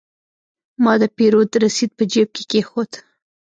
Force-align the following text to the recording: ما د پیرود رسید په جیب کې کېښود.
ما 0.83 0.93
د 1.01 1.03
پیرود 1.17 1.51
رسید 1.63 1.91
په 1.97 2.03
جیب 2.11 2.29
کې 2.35 2.43
کېښود. 2.51 2.91